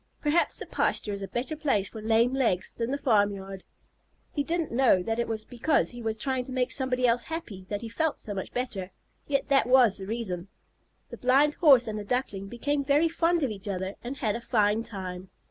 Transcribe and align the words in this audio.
Perhaps 0.19 0.57
the 0.57 0.65
pasture 0.65 1.13
is 1.13 1.21
a 1.21 1.27
better 1.27 1.55
place 1.55 1.89
for 1.89 2.01
lame 2.01 2.33
legs 2.33 2.73
than 2.73 2.89
the 2.89 2.97
farmyard." 2.97 3.63
He 4.31 4.43
didn't 4.43 4.71
know 4.71 5.03
that 5.03 5.19
it 5.19 5.27
was 5.27 5.45
because 5.45 5.91
he 5.91 6.01
was 6.01 6.17
trying 6.17 6.43
to 6.45 6.51
make 6.51 6.71
somebody 6.71 7.05
else 7.05 7.25
happy 7.25 7.67
that 7.69 7.83
he 7.83 7.87
felt 7.87 8.19
so 8.19 8.33
much 8.33 8.51
better, 8.51 8.89
yet 9.27 9.49
that 9.49 9.67
was 9.67 9.99
the 9.99 10.07
reason. 10.07 10.47
The 11.11 11.17
Blind 11.17 11.53
Horse 11.53 11.87
and 11.87 11.99
the 11.99 12.03
Duckling 12.03 12.47
became 12.47 12.83
very 12.83 13.09
fond 13.09 13.43
of 13.43 13.51
each 13.51 13.67
other 13.67 13.93
and 14.03 14.17
had 14.17 14.35
a 14.35 14.41
fine 14.41 14.81
time. 14.81 15.29